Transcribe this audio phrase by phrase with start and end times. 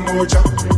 [0.00, 0.75] more job.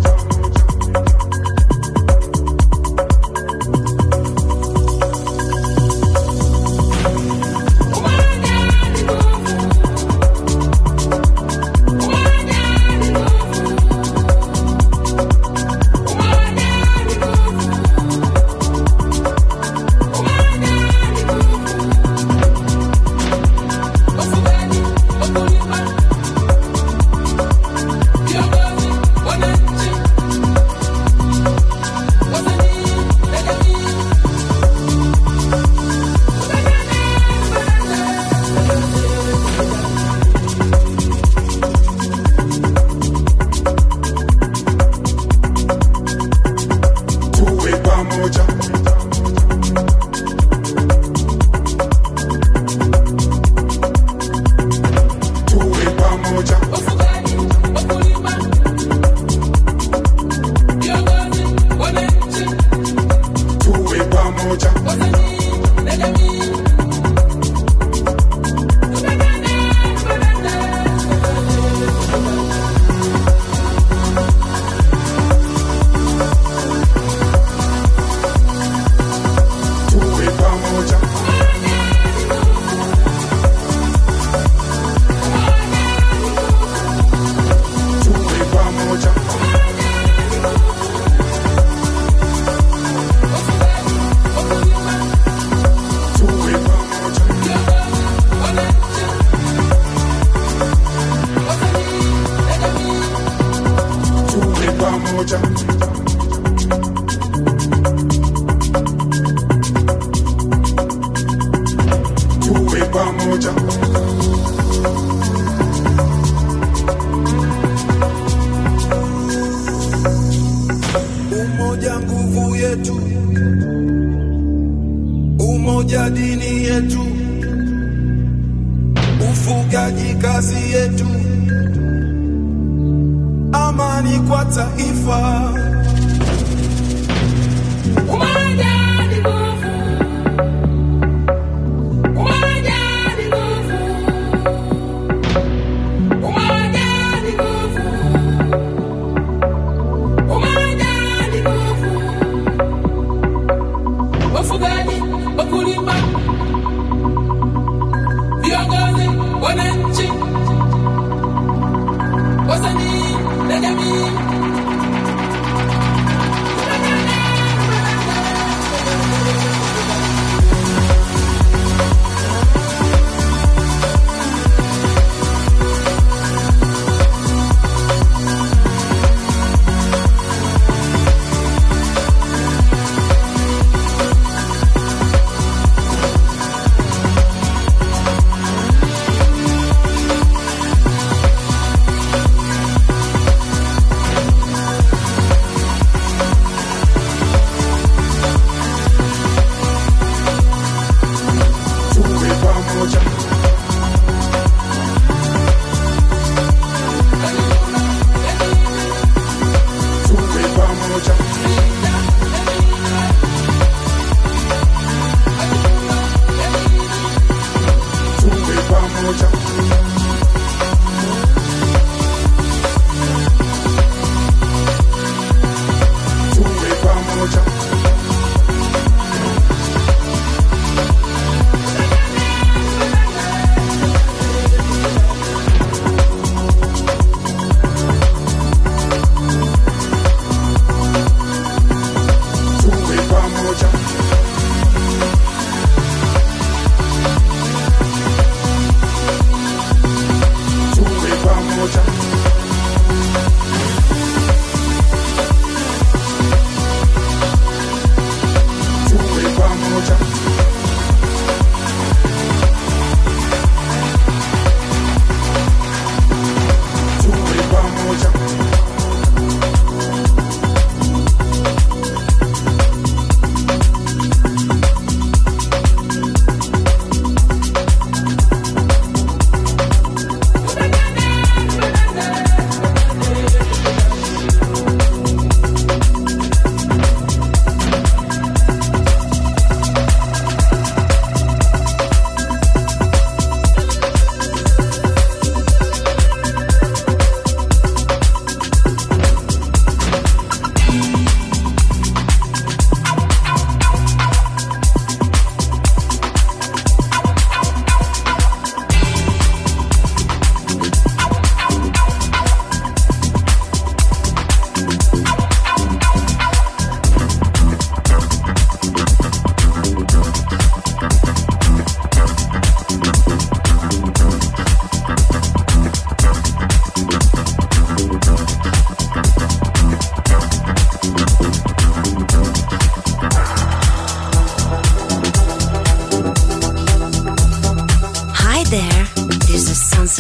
[113.41, 113.88] soldier.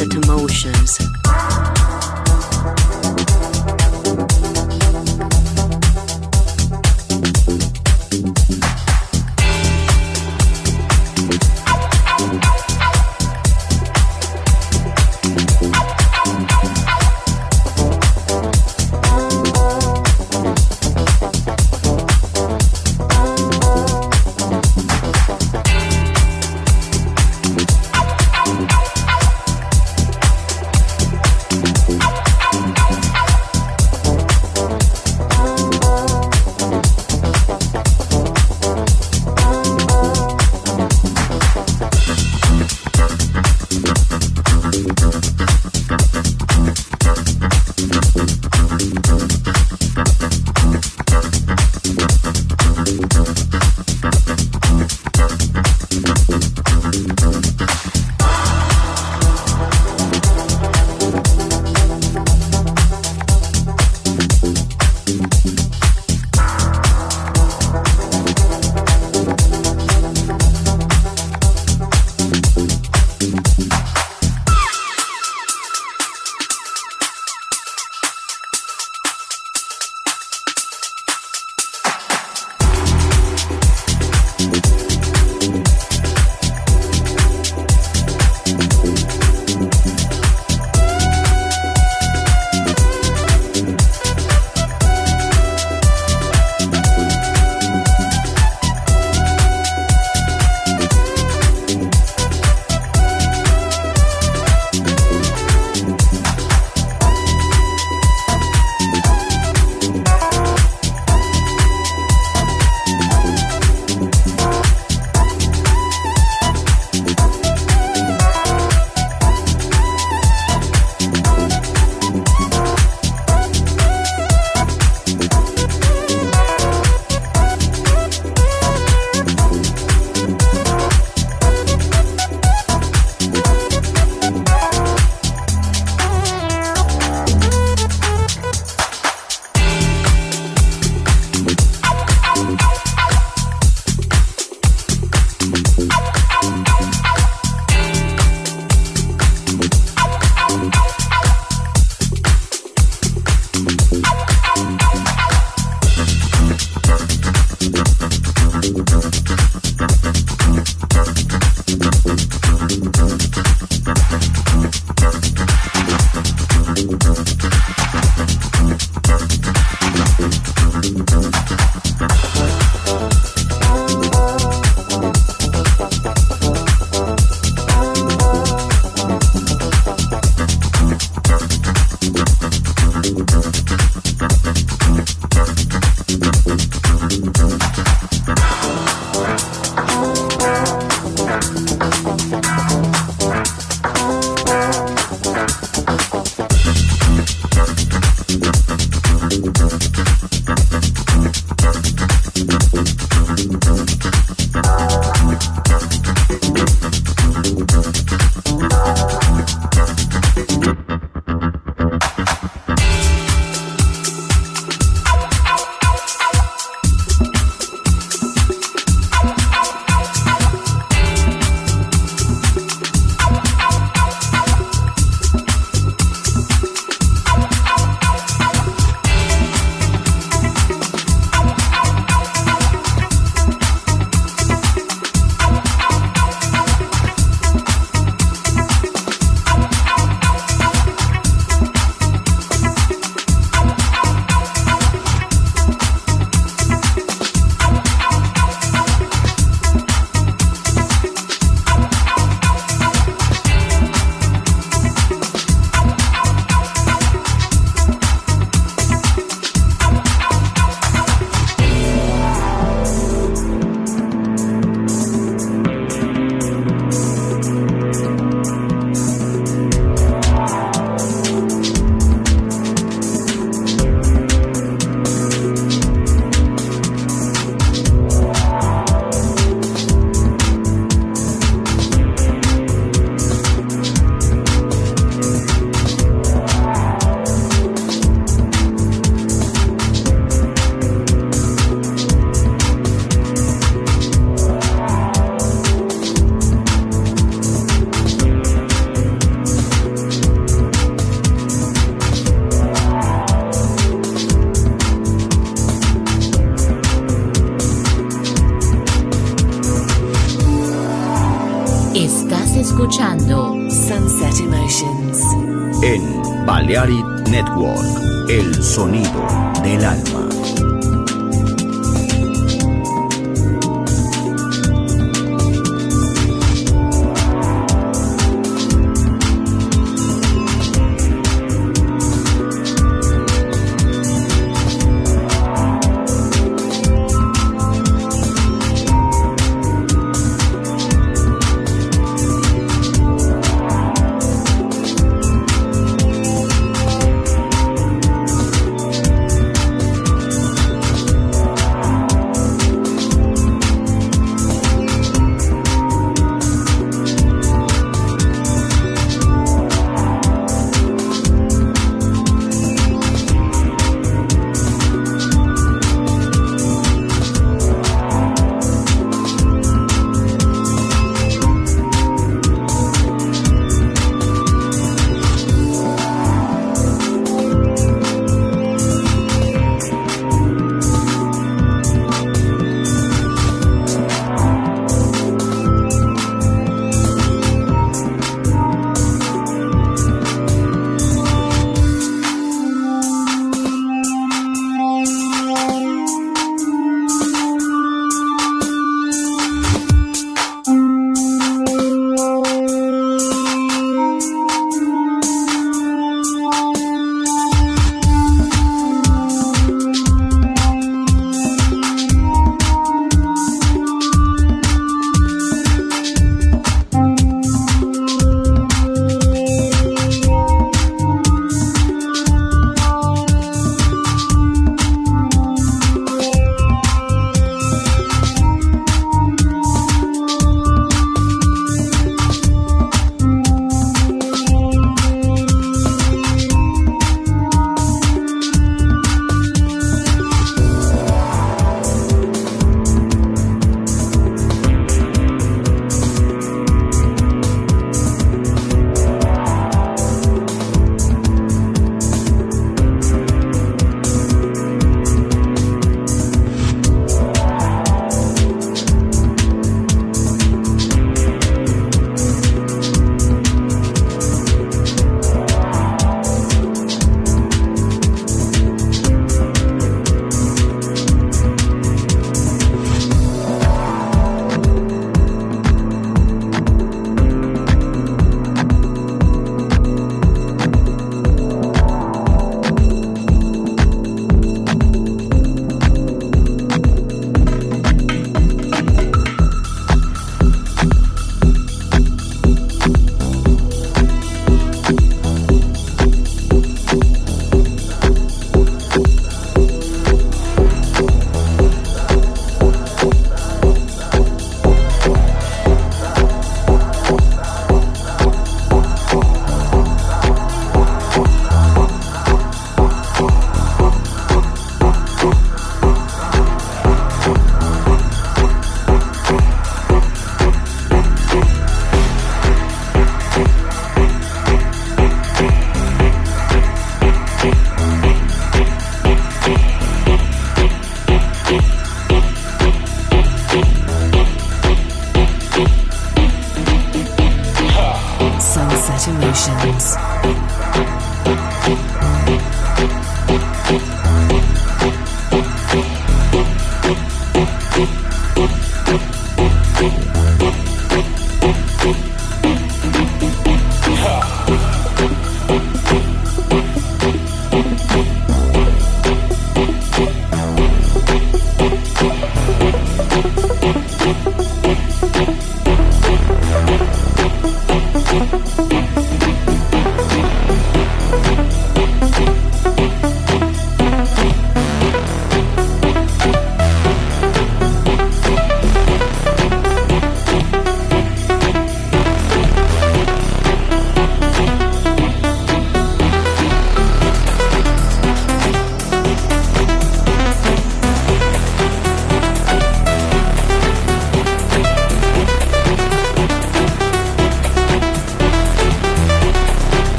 [0.00, 0.98] emotions.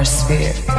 [0.00, 0.69] our sphere.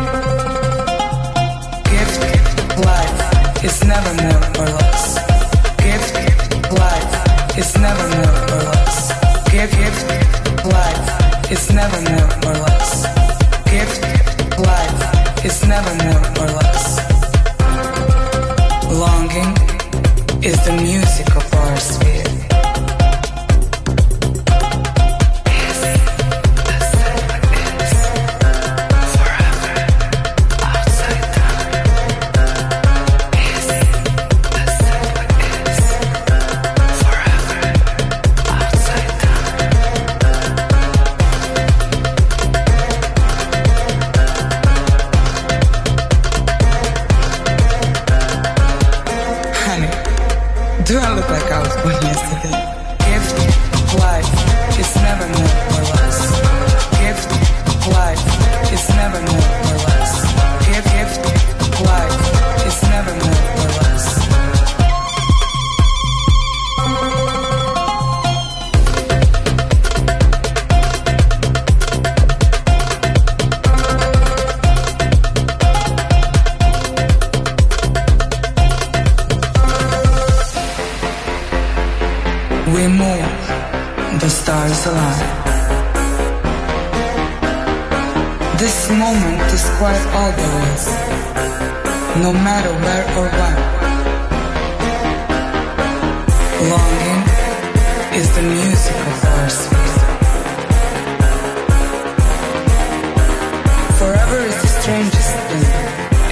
[104.92, 105.64] changes thing.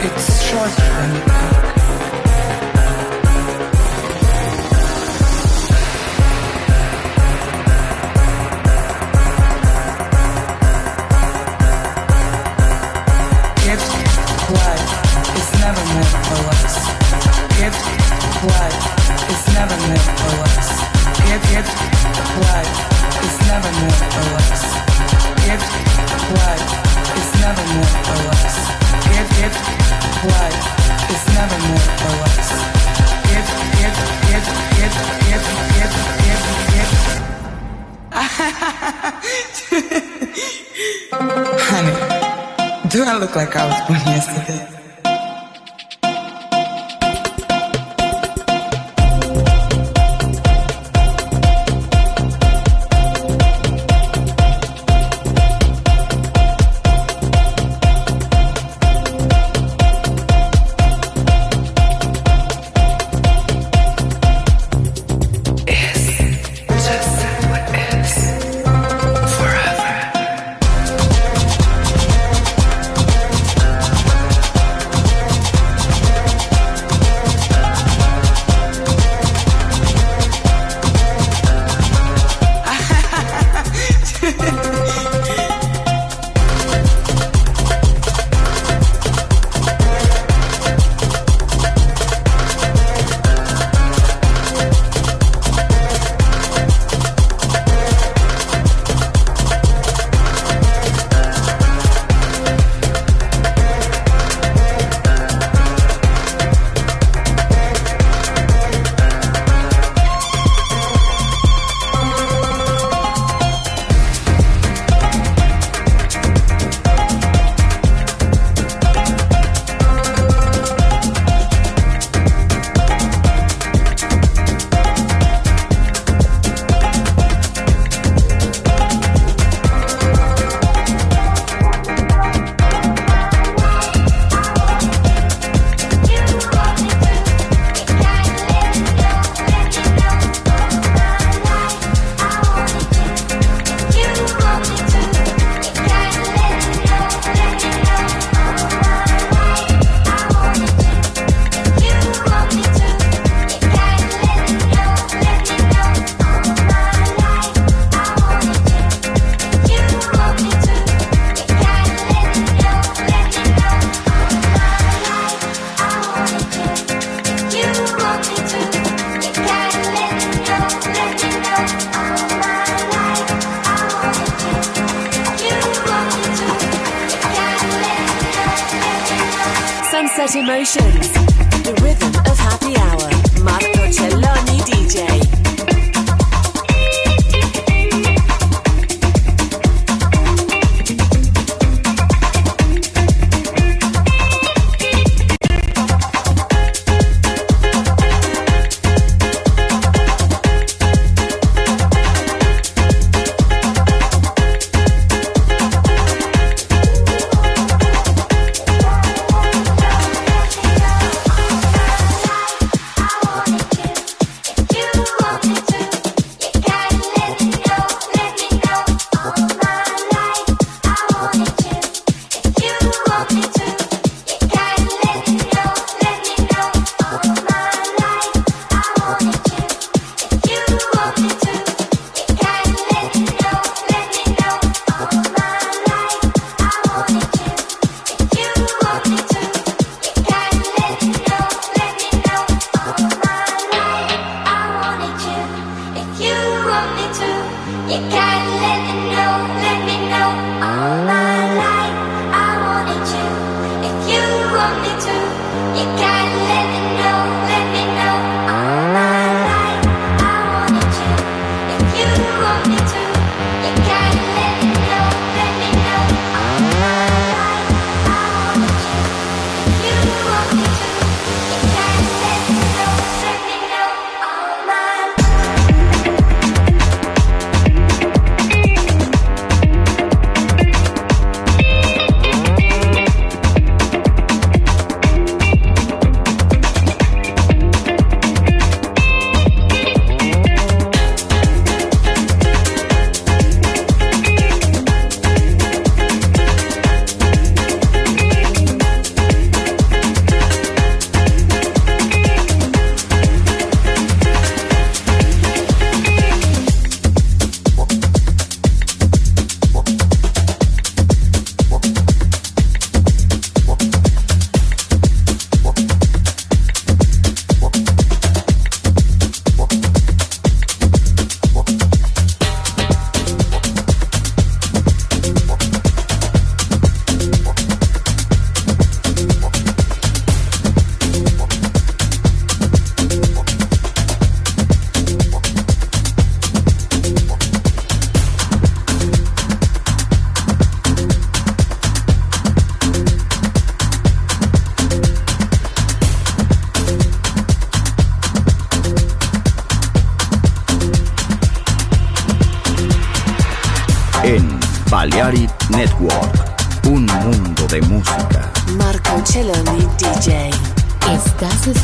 [0.06, 1.79] It's shorter than the back.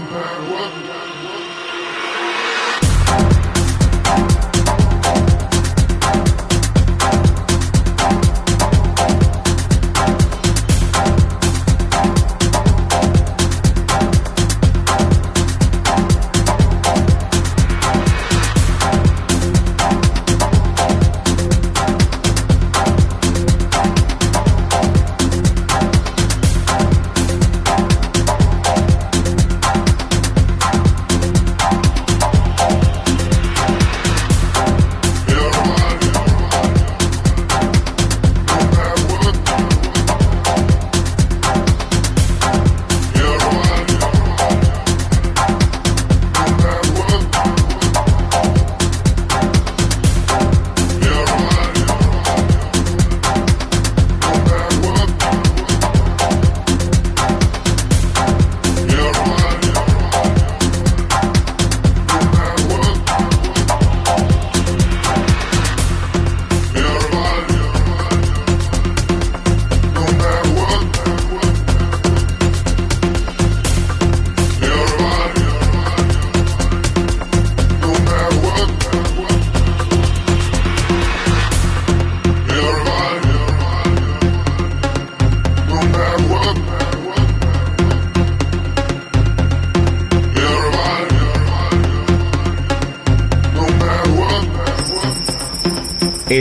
[0.00, 0.89] Number one.